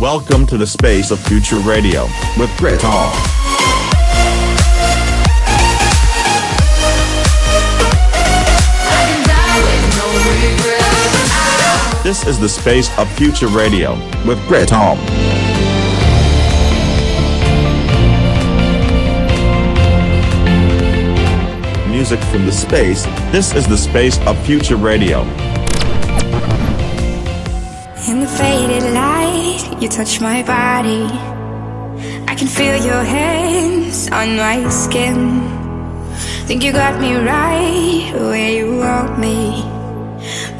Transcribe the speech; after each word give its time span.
Welcome 0.00 0.46
to 0.46 0.56
the 0.56 0.66
space 0.66 1.10
of 1.10 1.18
future 1.20 1.58
radio 1.58 2.04
with 2.38 2.50
Great 2.56 2.80
Tom. 2.80 3.12
This 12.02 12.26
is 12.26 12.38
the 12.38 12.48
space 12.48 12.96
of 12.98 13.10
future 13.12 13.48
radio 13.48 13.94
with 14.26 14.38
Great 14.46 14.68
Tom. 14.68 14.98
Music 21.90 22.20
from 22.30 22.46
the 22.46 22.52
space. 22.52 23.04
This 23.32 23.54
is 23.54 23.66
the 23.66 23.76
space 23.76 24.18
of 24.20 24.38
future 24.46 24.76
radio. 24.76 25.24
You 29.80 29.88
touch 29.88 30.20
my 30.20 30.42
body. 30.42 31.04
I 32.26 32.34
can 32.34 32.48
feel 32.48 32.76
your 32.76 33.02
hands 33.04 34.08
on 34.10 34.36
my 34.36 34.68
skin. 34.70 35.42
Think 36.46 36.62
you 36.64 36.72
got 36.72 37.00
me 37.00 37.14
right 37.14 38.12
where 38.14 38.50
you 38.50 38.78
want 38.78 39.18
me. 39.18 39.64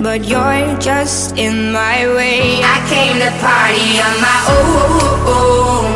But 0.01 0.29
you're 0.29 0.79
just 0.79 1.37
in 1.37 1.73
my 1.73 2.07
way. 2.15 2.61
I 2.63 2.79
came 2.93 3.17
to 3.25 3.31
party 3.41 4.01
on 4.07 4.17
my 4.21 4.41
own. 4.57 5.87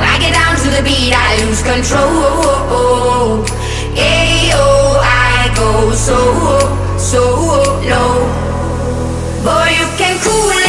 I 0.00 0.16
get 0.18 0.32
down 0.32 0.56
to 0.56 0.68
the 0.76 0.82
beat, 0.82 1.12
I 1.12 1.44
lose 1.44 1.62
control. 1.62 3.44
Ayo, 3.94 4.66
I 5.02 5.52
go 5.54 5.92
so, 5.92 6.83
so 7.04 7.20
oh, 7.20 7.84
low. 7.84 8.16
Boy, 9.44 9.68
you 9.76 9.86
can 9.98 10.16
cool 10.24 10.63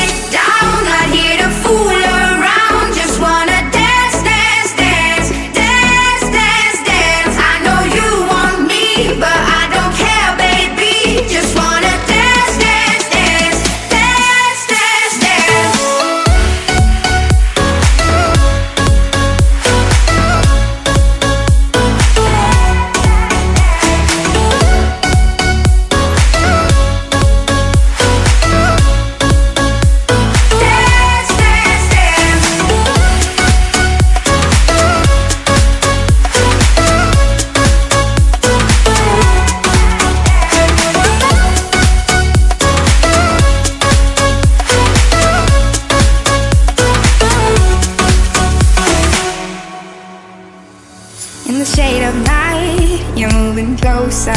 the 51.66 51.76
shade 51.76 52.04
of 52.04 52.16
night, 52.26 53.02
you're 53.16 53.34
moving 53.34 53.76
closer. 53.77 54.32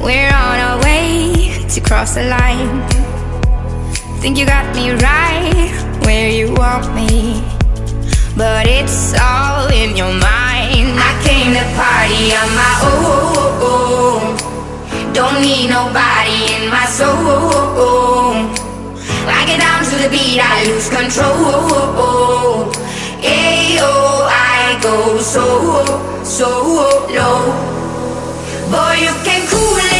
We're 0.00 0.28
on 0.28 0.58
our 0.60 0.82
way 0.82 1.64
to 1.68 1.80
cross 1.80 2.14
the 2.14 2.24
line. 2.24 2.82
Think 4.20 4.38
you 4.38 4.44
got 4.44 4.74
me 4.74 4.90
right 4.90 5.72
where 6.04 6.28
you 6.28 6.52
want 6.52 6.94
me. 6.94 7.42
But 8.36 8.66
it's 8.66 9.14
all 9.18 9.68
in 9.72 9.96
your 9.96 10.12
mind. 10.12 10.98
I 11.08 11.12
came 11.24 11.52
to 11.56 11.64
party 11.78 12.34
on 12.40 12.50
my 12.62 12.74
own. 12.92 14.36
Don't 15.14 15.40
need 15.40 15.68
nobody 15.70 16.52
in 16.56 16.68
my 16.68 16.86
soul. 16.86 17.14
I 19.26 19.44
get 19.46 19.60
down 19.60 19.84
to 19.84 19.96
the 20.02 20.08
beat, 20.10 20.40
I 20.40 20.64
lose 20.68 20.88
control. 20.90 22.72
Ayo, 23.24 24.13
I 24.74 24.80
go 24.82 25.18
so, 25.20 26.24
so 26.24 26.48
low. 27.14 27.44
Boy, 28.72 28.94
you 29.04 29.14
can 29.22 29.46
cool 29.46 29.93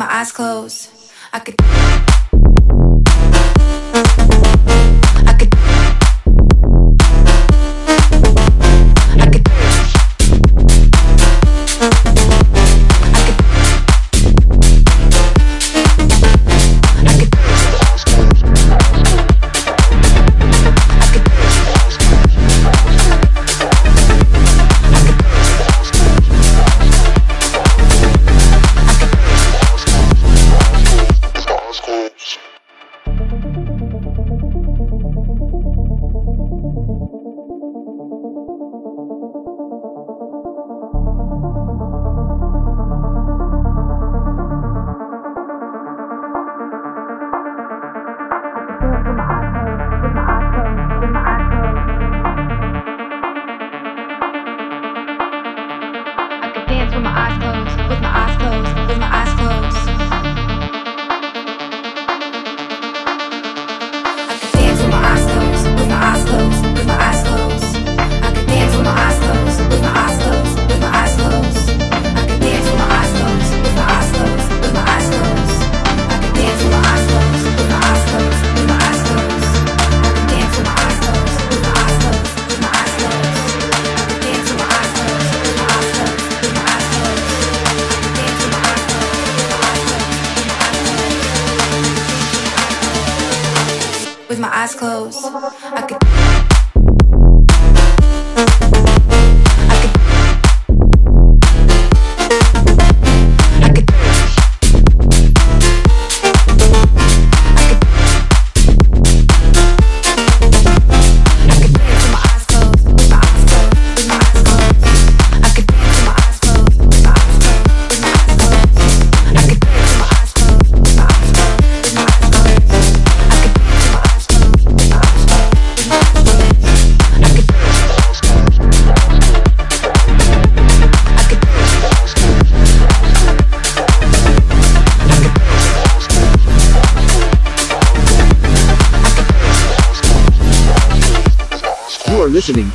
my 0.00 0.10
eyes 0.10 0.32
closed. 0.32 0.88
I 1.30 1.40
could. 1.40 2.09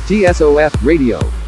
TSOF 0.06 0.72
Radio. 0.84 1.45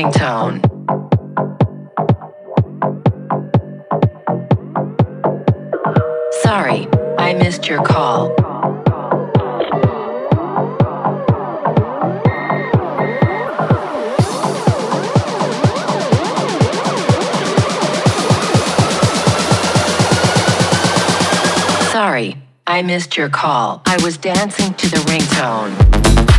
ringtone. 0.00 0.60
Sorry, 6.42 6.88
I 7.18 7.34
missed 7.34 7.68
your 7.68 7.82
call. 7.84 8.34
Sorry, 21.92 22.36
I 22.66 22.82
missed 22.82 23.16
your 23.18 23.28
call. 23.28 23.82
I 23.84 23.98
was 24.02 24.16
dancing 24.16 24.72
to 24.72 24.88
the 24.88 24.96
ringtone. 25.10 26.29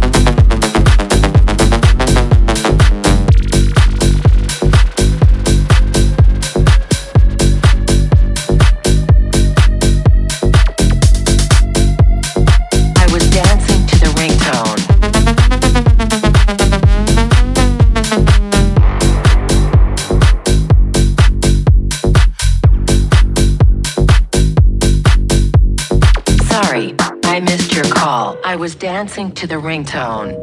I 28.52 28.58
was 28.58 28.76
dancing 28.76 29.32
to 29.36 29.48
the 29.48 29.56
ringtone. 29.56 30.34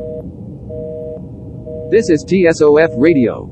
This 1.90 2.08
is 2.08 2.24
TSOF 2.24 2.88
Radio. 2.96 3.50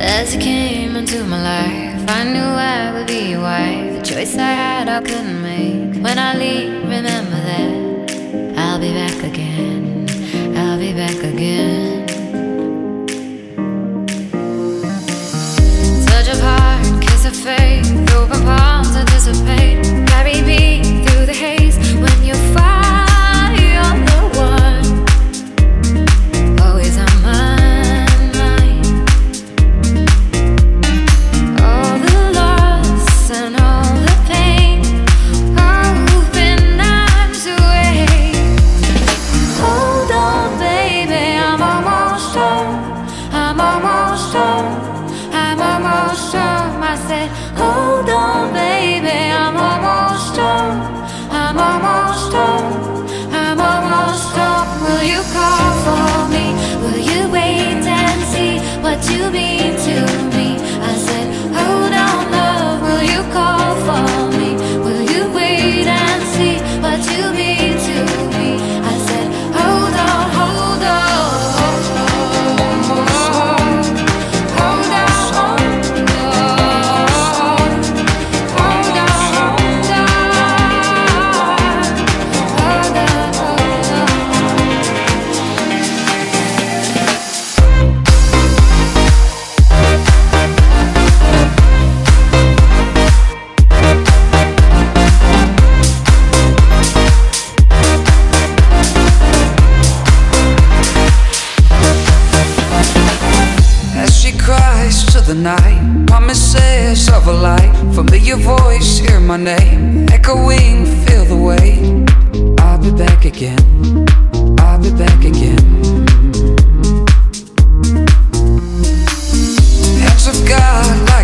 As 0.00 0.34
you 0.34 0.40
came 0.40 0.96
into 0.96 1.22
my 1.22 1.40
life, 1.40 2.10
I 2.10 2.24
knew 2.24 2.40
I 2.40 2.92
would 2.94 3.06
be 3.06 3.30
your 3.30 3.42
wife. 3.42 3.94
The 3.94 4.02
choice 4.02 4.34
I 4.34 4.50
had, 4.62 4.88
I 4.88 5.00
couldn't 5.02 5.40
make. 5.40 6.02
When 6.02 6.18
I 6.18 6.36
leave, 6.36 6.82
remember 6.82 7.40
that 7.50 8.58
I'll 8.58 8.80
be 8.80 8.92
back 8.92 9.22
again. 9.22 9.97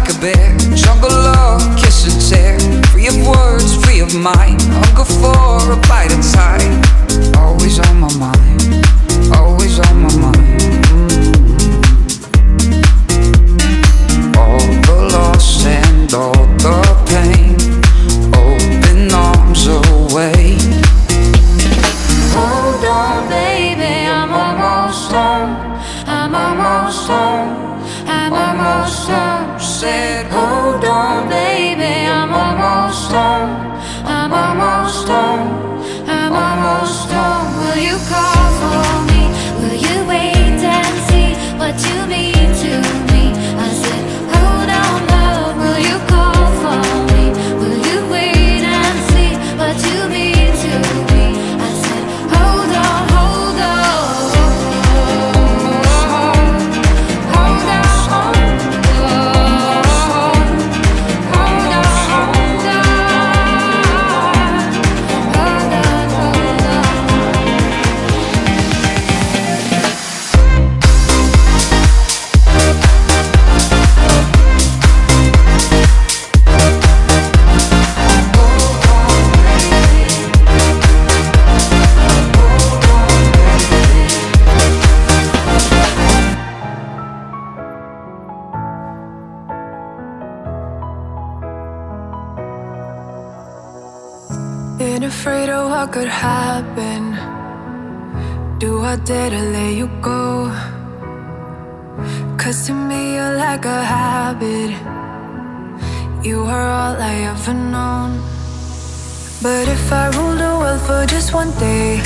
like 0.04 0.16
a 0.16 0.20
bear. 0.20 0.56
Jungle 0.76 1.08
love, 1.08 1.62
kiss 1.78 2.04
and 2.04 2.20
tear. 2.30 2.82
Free 2.88 3.06
of 3.08 3.16
words, 3.26 3.76
free 3.84 4.00
of 4.00 4.14
mind. 4.14 4.60
Hunger 4.62 5.04
for 5.04 5.72
a 5.72 5.76
bite 5.88 6.12
inside. 6.12 6.62
Always 7.36 7.78
on 7.78 8.00
my 8.00 8.12
mind. 8.16 8.86
Always 9.34 9.78
on 9.78 10.02
my 10.02 10.16
mind. 10.16 10.43
Dare 99.04 99.28
to 99.28 99.42
let 99.52 99.74
you 99.74 99.86
go? 100.00 100.48
Cause 102.38 102.66
to 102.66 102.72
me, 102.72 103.16
you're 103.16 103.36
like 103.36 103.64
a 103.66 103.82
habit. 103.84 104.70
You 106.24 106.44
are 106.44 106.66
all 106.78 106.96
I 106.96 107.14
ever 107.32 107.52
known. 107.52 108.22
But 109.42 109.68
if 109.68 109.92
I 109.92 110.08
ruled 110.16 110.38
the 110.38 110.56
world 110.60 110.80
for 110.86 111.04
just 111.06 111.34
one 111.34 111.50
day, 111.58 112.00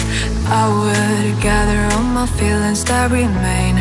I 0.48 0.64
would 0.78 1.40
gather 1.40 1.80
all 1.94 2.02
my 2.02 2.26
feelings 2.26 2.84
that 2.87 3.12
remain 3.12 3.76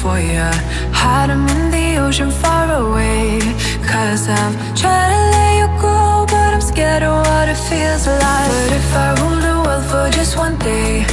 for 0.00 0.18
you. 0.18 0.48
Hide 0.96 1.28
them 1.28 1.46
in 1.48 1.70
the 1.70 1.98
ocean 1.98 2.30
far 2.30 2.72
away. 2.72 3.38
Cause 3.84 4.28
I've 4.28 4.56
tried 4.80 5.10
to 5.12 5.20
let 5.34 5.52
you 5.60 5.68
go, 5.78 6.24
but 6.26 6.54
I'm 6.56 6.62
scared 6.62 7.02
of 7.02 7.26
what 7.26 7.48
it 7.50 7.60
feels 7.68 8.06
like. 8.06 8.48
But 8.48 8.72
if 8.80 8.88
I 8.96 9.08
ruled 9.20 9.42
the 9.42 9.56
world 9.60 9.84
for 9.90 10.08
just 10.16 10.38
one 10.38 10.56
day, 10.58 11.04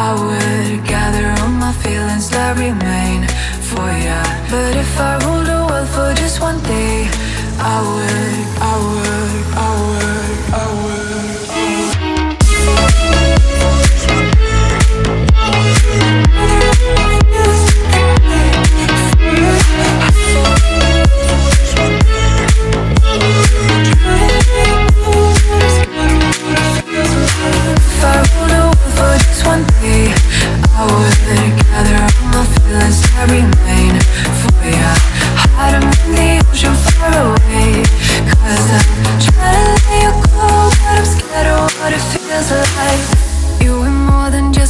I 0.00 0.14
would 0.14 0.86
gather 0.86 1.26
all 1.42 1.48
my 1.48 1.72
feelings 1.72 2.30
that 2.30 2.56
remain 2.56 3.26
for 3.66 3.90
you. 4.06 4.22
But 4.48 4.76
if 4.76 5.00
I 5.00 5.18
ruled 5.26 5.46
the 5.46 5.66
world 5.66 5.88
for 5.88 6.14
just 6.14 6.40
one 6.40 6.62
day, 6.62 7.10
I 7.58 7.76
would, 7.82 8.46
I 8.62 8.74
would, 8.86 9.44
I 9.58 9.70
would, 9.82 10.54
I 10.54 10.66
would. 10.82 11.47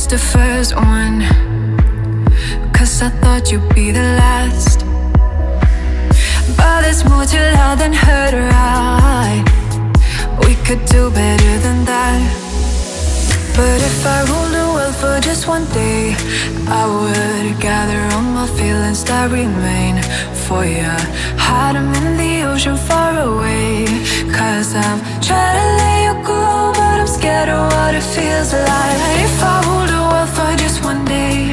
The 0.09 0.17
first 0.17 0.75
one. 0.75 1.21
Cause 2.73 3.03
I 3.03 3.11
thought 3.21 3.53
you'd 3.53 3.69
be 3.75 3.91
the 3.91 4.09
last. 4.17 4.81
But 6.57 6.83
there's 6.83 7.05
more 7.05 7.27
to 7.27 7.39
love 7.57 7.79
than 7.79 7.93
hurt, 7.93 8.33
right? 8.33 9.45
We 10.47 10.55
could 10.65 10.83
do 10.87 11.11
better 11.11 11.59
than 11.59 11.85
that. 11.85 12.21
But 13.55 13.81
if 13.83 14.07
I 14.07 14.23
ruled 14.31 14.53
the 14.59 14.67
world 14.75 14.95
for 14.95 15.21
just 15.21 15.47
one 15.47 15.67
day, 15.75 16.17
I 16.69 16.85
would 16.87 17.61
gather 17.61 18.01
all 18.15 18.23
my 18.23 18.47
feelings 18.59 19.05
that 19.05 19.31
remain 19.31 20.01
for 20.47 20.65
ya. 20.65 20.97
Hide 21.37 21.77
'em 21.77 21.93
in 22.01 22.17
the 22.17 22.45
ocean 22.51 22.79
far 22.89 23.13
away. 23.31 23.85
Cause 24.33 24.75
I'm 24.75 25.01
trying 25.21 25.57
to 25.61 25.69
let 25.81 25.99
you 26.07 26.15
go, 26.25 26.73
scared 27.19 27.49
of 27.49 27.67
what 27.73 27.95
it 27.95 28.07
feels 28.15 28.53
like. 28.53 28.99
If 29.27 29.37
I 29.43 29.57
ruled 29.67 29.91
the 29.95 30.03
world 30.11 30.31
for 30.37 30.51
just 30.63 30.79
one 30.85 31.05
day, 31.05 31.51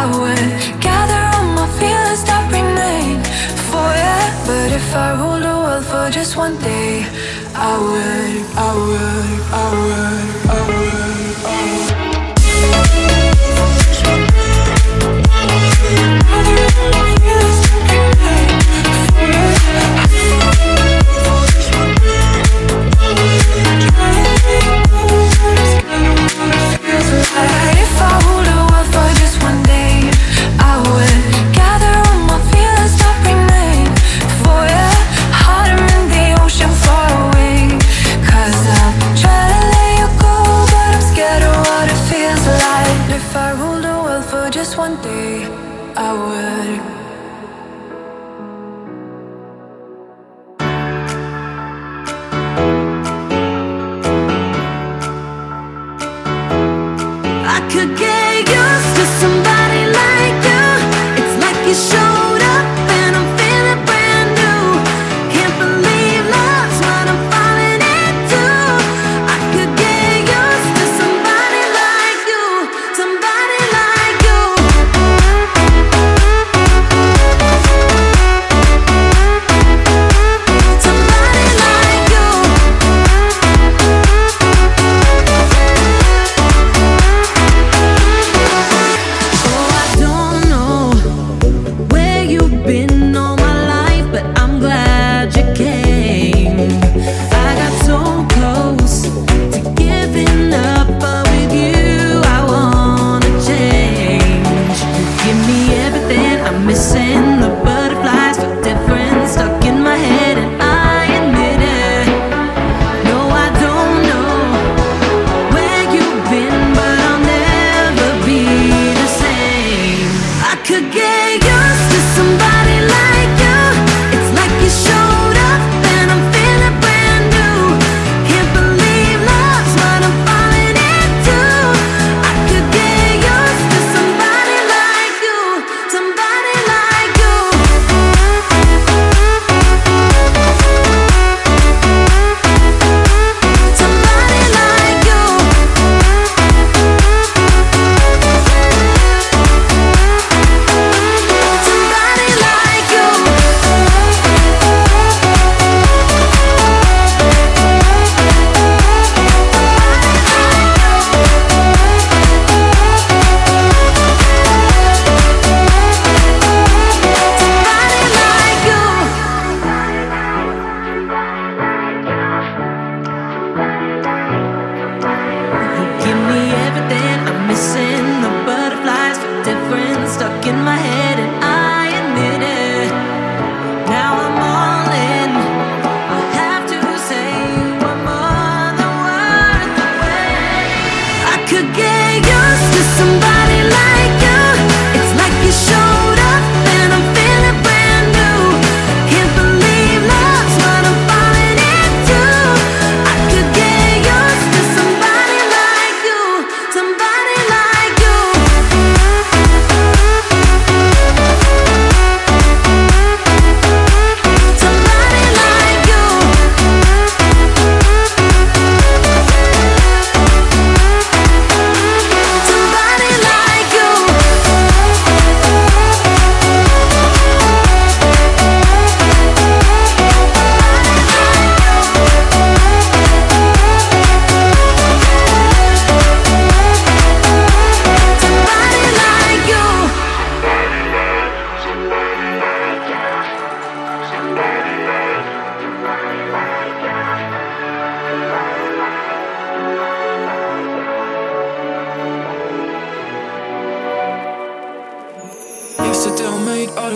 I 0.00 0.02
would 0.16 0.44
gather 0.86 1.20
all 1.32 1.46
my 1.58 1.68
feelings 1.78 2.22
that 2.28 2.44
remain 2.56 3.20
for 3.68 3.90
ya. 4.04 4.16
But 4.48 4.70
if 4.80 4.88
I 5.06 5.08
ruled 5.20 5.42
the 5.48 5.56
world 5.64 5.84
for 5.90 6.06
just 6.10 6.32
one 6.36 6.56
day, 6.70 7.04
I 7.70 7.72
would, 7.84 8.34
I 8.66 8.70
would, 8.84 9.40
I 9.62 9.66
would, 9.76 10.28
I 10.56 10.60
would. 10.68 11.34
If 11.56 11.83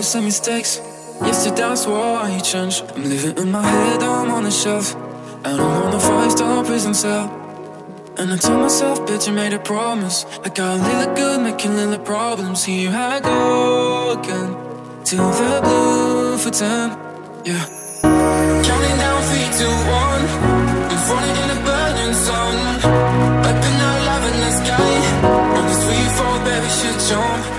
the 0.09 0.13
same 0.13 0.25
mistakes. 0.25 0.81
Yesterday 1.21 1.63
I 1.63 1.75
swore 1.75 2.17
I 2.17 2.39
changed. 2.39 2.83
I'm 2.95 3.03
living 3.03 3.37
in 3.37 3.51
my 3.51 3.61
head, 3.61 4.01
I'm 4.01 4.31
on 4.31 4.43
the 4.43 4.49
shelf. 4.49 4.95
And 5.45 5.61
I'm 5.61 5.83
on 5.83 5.93
a 5.93 5.99
five 5.99 6.31
star 6.31 6.63
prison 6.63 6.95
cell. 6.95 7.27
And 8.17 8.33
I 8.33 8.37
told 8.37 8.59
myself, 8.59 9.05
bitch, 9.05 9.29
I 9.29 9.31
made 9.31 9.53
a 9.53 9.59
promise. 9.59 10.25
I 10.45 10.49
got 10.49 10.79
a 10.79 10.83
little 10.87 11.13
good, 11.13 11.41
making 11.41 11.75
little 11.75 11.99
problems. 11.99 12.63
Here 12.63 12.89
I 12.89 13.19
go 13.19 14.17
again. 14.17 14.49
To 15.09 15.15
the 15.15 15.59
blue 15.65 16.37
for 16.39 16.51
ten. 16.61 16.85
Yeah. 17.45 17.65
Counting 18.67 18.97
down 19.03 19.21
three, 19.29 19.49
two, 19.59 19.75
one. 20.05 20.23
I'm 20.91 21.01
falling 21.07 21.37
in 21.41 21.47
the 21.53 21.59
burning 21.67 22.15
sun. 22.25 22.55
Up 23.49 23.59
in 23.69 23.75
our 23.87 23.99
love 24.09 24.23
in 24.29 24.37
the 24.45 24.51
sky. 24.61 24.91
On 25.57 25.63
this 25.69 25.81
free 25.85 26.07
fall, 26.17 26.37
baby, 26.47 26.69
should 26.79 26.99
jump. 27.09 27.58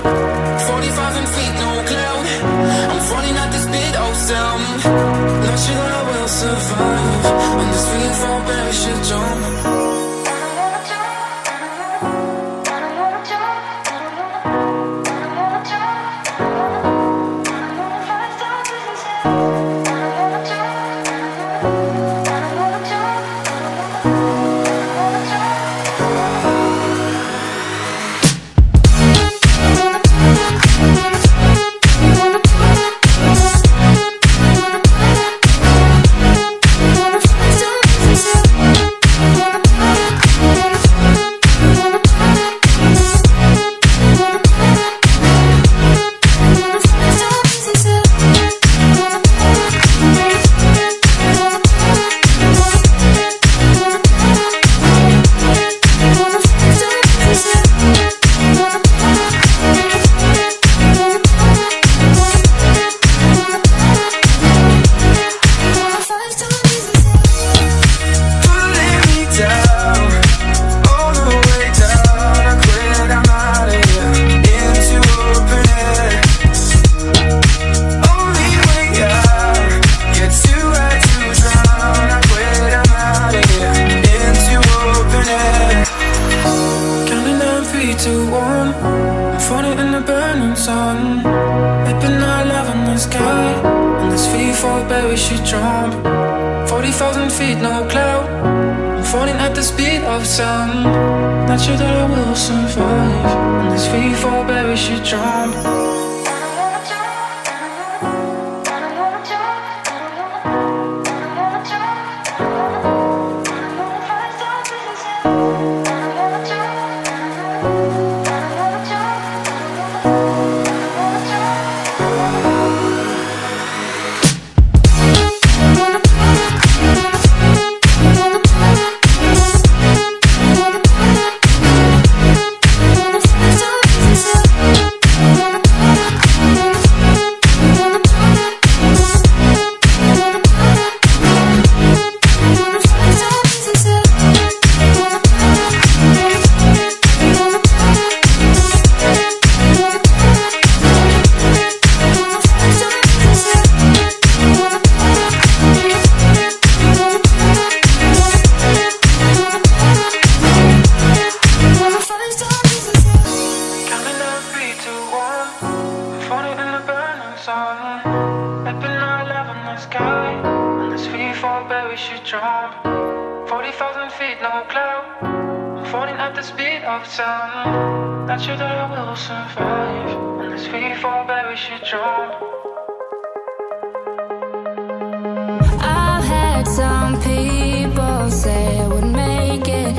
Some 186.66 187.20
people 187.22 188.30
say 188.30 188.78
I 188.78 188.86
would 188.86 189.04
make 189.04 189.66
it, 189.66 189.94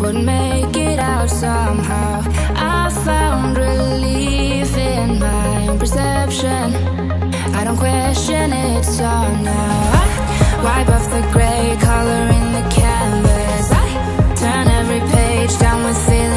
would 0.00 0.16
make 0.16 0.76
it 0.76 0.98
out 0.98 1.30
somehow. 1.30 2.22
I 2.56 2.90
found 3.04 3.56
relief 3.56 4.76
in 4.76 5.18
my 5.18 5.68
own 5.68 5.78
perception. 5.78 6.74
I 7.54 7.64
don't 7.64 7.76
question 7.76 8.52
it, 8.52 8.84
so 8.84 9.04
now 9.04 10.00
I 10.00 10.62
wipe 10.64 10.88
off 10.88 11.06
the 11.10 11.22
gray 11.32 11.76
color 11.80 12.22
in 12.38 12.46
the 12.58 12.64
canvas. 12.70 13.70
I 13.70 14.34
turn 14.36 14.68
every 14.68 15.00
page 15.12 15.58
down 15.58 15.84
with 15.84 15.98
feeling 16.06 16.33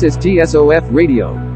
This 0.00 0.16
is 0.16 0.24
TSOF 0.24 0.94
Radio. 0.94 1.49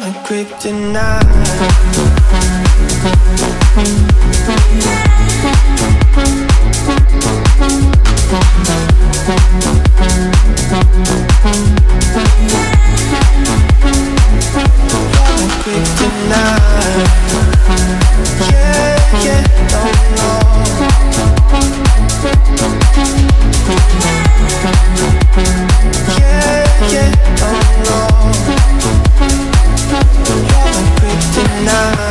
my 0.00 0.10
kryptonite 0.24 1.30
Tonight. 16.00 16.60
Yeah, 18.50 19.22
yeah, 19.22 19.42
don't 19.68 20.16
know 20.16 20.49
tonight. 31.18 32.09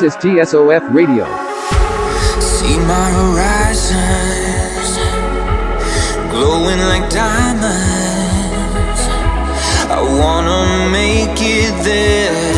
This 0.00 0.14
is 0.14 0.22
TSOF 0.22 0.94
Radio. 0.94 1.24
See 2.38 2.78
my 2.86 3.10
horizons 3.18 4.94
glowing 6.30 6.78
like 6.78 7.10
diamonds. 7.10 9.02
I 9.90 10.00
wanna 10.20 10.88
make 10.92 11.40
it 11.40 11.74
there. 11.82 12.57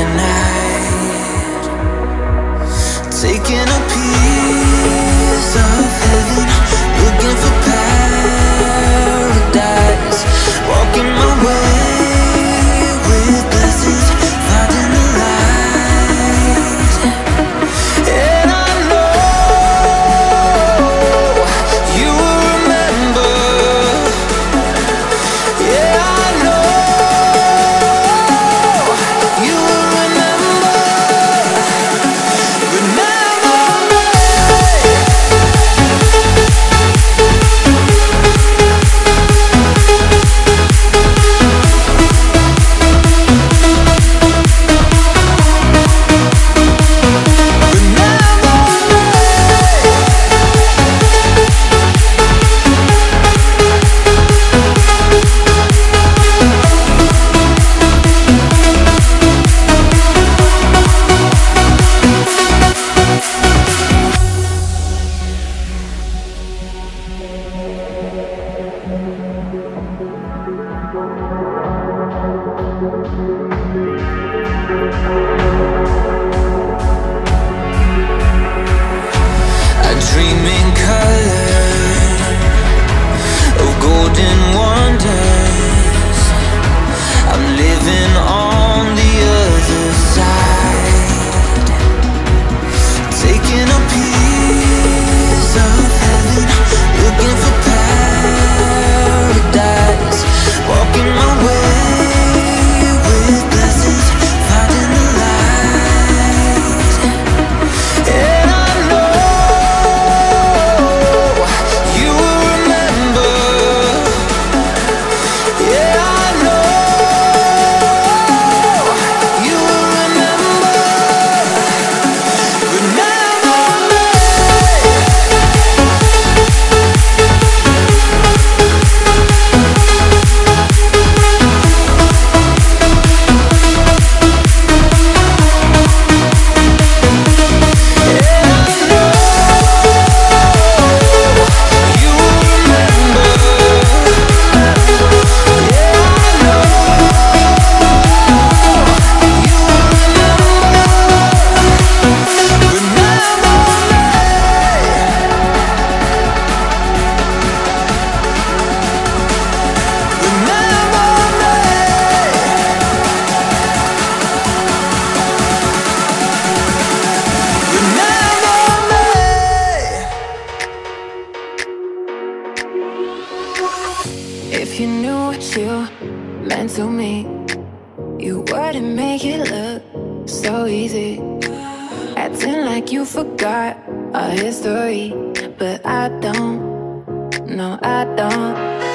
up 188.30 188.89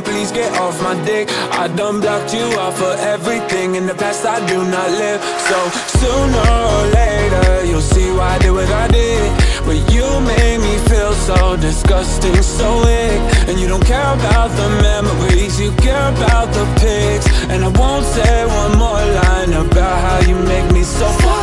Please 0.00 0.32
get 0.32 0.50
off 0.58 0.80
my 0.82 0.94
dick. 1.04 1.28
I 1.52 1.68
done 1.68 2.00
blocked 2.00 2.32
you 2.32 2.46
off 2.58 2.78
for 2.78 2.94
everything 3.12 3.74
In 3.74 3.86
the 3.86 3.94
past. 3.94 4.24
I 4.24 4.38
do 4.46 4.58
not 4.64 4.90
live. 5.02 5.20
So 5.48 5.58
sooner 6.00 6.46
or 6.72 6.84
later 6.96 7.66
You'll 7.68 7.88
see 7.94 8.10
why 8.12 8.36
I 8.36 8.38
did 8.38 8.52
what 8.52 8.70
I 8.70 8.88
did. 8.88 9.28
But 9.66 9.78
you 9.92 10.06
made 10.32 10.58
me 10.58 10.74
feel 10.88 11.12
so 11.12 11.56
disgusting 11.56 12.34
So 12.42 12.82
sick. 13.12 13.48
And 13.48 13.60
you 13.60 13.68
don't 13.68 13.84
care 13.84 14.12
about 14.14 14.50
the 14.60 14.68
memories 14.88 15.60
You 15.60 15.72
care 15.72 16.08
about 16.16 16.48
the 16.54 16.64
pics. 16.80 17.26
And 17.50 17.64
I 17.64 17.68
won't 17.68 18.06
say 18.06 18.46
one 18.46 18.78
more 18.78 19.04
line 19.18 19.52
About 19.52 19.96
how 20.06 20.18
you 20.28 20.36
make 20.36 20.72
me 20.72 20.82
so 20.82 21.08
far 21.22 21.41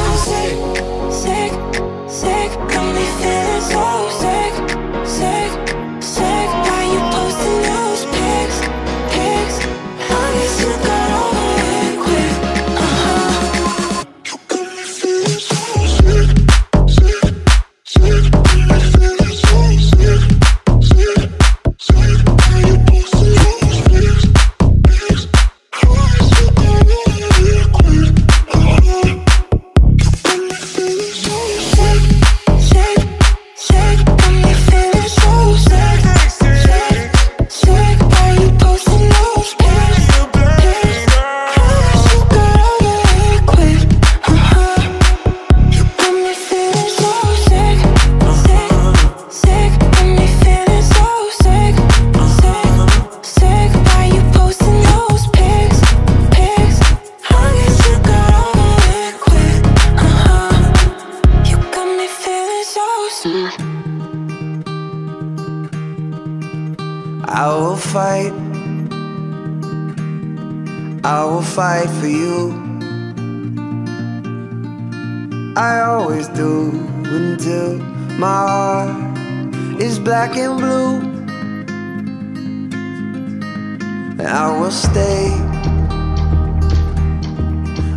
I 84.26 84.51
will 84.59 84.72
stay. 84.72 85.32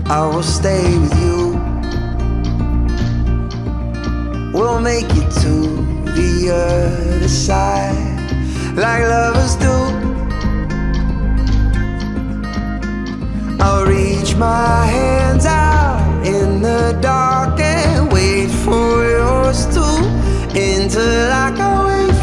I 0.07 0.27
will 0.33 0.43
stay 0.43 0.99
with 0.99 1.18
you. 1.20 1.61
We'll 4.53 4.81
make 4.81 5.07
it 5.11 5.31
to 5.43 5.93
the 6.14 6.51
other 6.53 7.29
side 7.29 7.97
Like 8.77 9.03
lovers 9.03 9.57
do. 9.57 9.73
I'll 13.61 13.87
reach 13.87 14.37
my 14.37 14.87
hands 14.87 15.47
out 15.47 16.27
in 16.27 16.62
the 16.62 16.97
dark 17.01 17.59
And 17.59 18.12
wait 18.12 18.51
for 18.51 19.09
yours 19.09 19.66
too 19.75 19.97
Until 20.55 21.29
like 21.31 21.59
a 21.59 21.85
wave. 21.87 22.22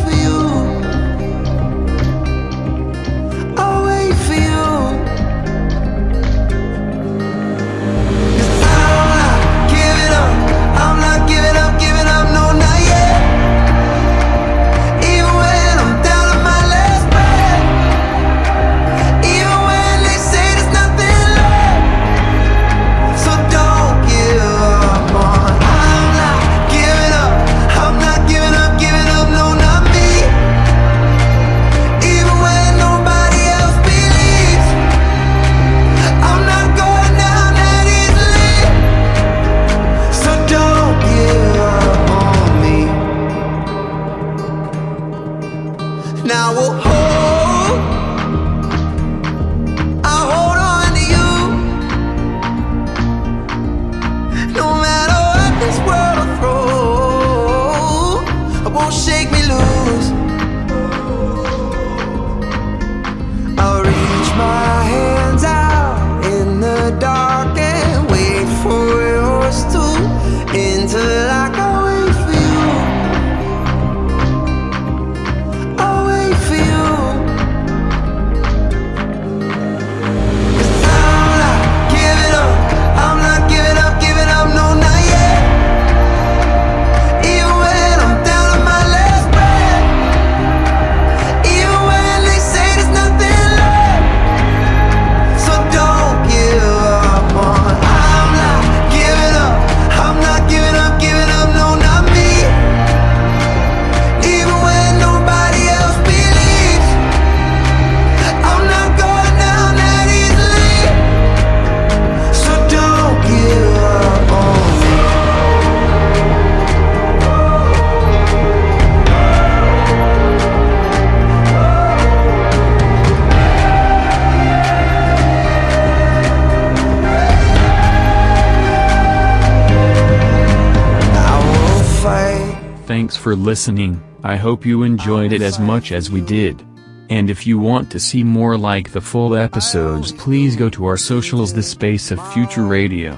Listening, 133.60 134.02
I 134.24 134.38
hope 134.38 134.66
you 134.66 134.84
enjoyed 134.84 135.34
it 135.34 135.42
as 135.42 135.60
much 135.60 135.92
as 135.92 136.10
we 136.10 136.22
did. 136.22 136.66
And 137.10 137.30
if 137.30 137.46
you 137.46 137.60
want 137.60 137.92
to 137.92 138.00
see 138.00 138.24
more 138.24 138.58
like 138.58 138.94
the 138.94 139.02
full 139.02 139.36
episodes 139.36 140.14
please 140.14 140.56
go 140.56 140.70
to 140.70 140.86
our 140.86 140.96
socials 140.96 141.52
the 141.52 141.62
space 141.62 142.10
of 142.10 142.20
future 142.32 142.64
radio. 142.64 143.12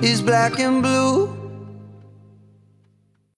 is 0.00 0.22
black 0.22 0.58
and 0.58 0.80
blue. 0.80 1.03